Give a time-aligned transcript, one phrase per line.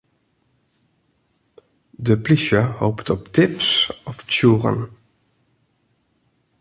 [1.91, 3.73] De polysje hopet op tips
[4.09, 4.79] of tsjûgen.